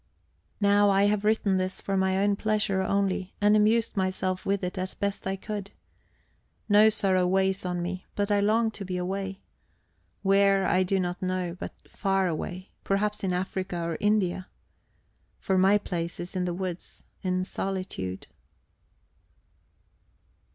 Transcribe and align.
Now 0.59 0.89
I 0.89 1.03
have 1.03 1.23
written 1.23 1.57
this 1.57 1.79
for 1.79 1.95
my 1.95 2.17
own 2.17 2.35
pleasure 2.35 2.81
only, 2.81 3.35
and 3.39 3.55
amused 3.55 3.95
myself 3.95 4.47
with 4.47 4.63
it 4.63 4.75
as 4.79 4.95
best 4.95 5.27
I 5.27 5.35
could. 5.35 5.69
No 6.67 6.89
sorrow 6.89 7.27
weighs 7.27 7.65
on 7.67 7.83
me, 7.83 8.07
but 8.15 8.31
I 8.31 8.39
long 8.39 8.71
to 8.71 8.83
be 8.83 8.97
away 8.97 9.41
where, 10.23 10.65
I 10.65 10.81
do 10.81 10.99
not 10.99 11.21
know, 11.21 11.55
but 11.59 11.75
far 11.87 12.27
away, 12.27 12.71
perhaps 12.83 13.23
in 13.23 13.31
Africa 13.31 13.79
or 13.83 13.97
India. 13.99 14.47
For 15.37 15.55
my 15.55 15.77
place 15.77 16.19
is 16.19 16.35
in 16.35 16.45
the 16.45 16.53
woods, 16.55 17.05
in 17.21 17.43
solitude... 17.43 18.25